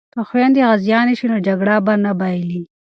[0.13, 2.61] که خویندې غازیانې شي نو جګړه به نه بایلي.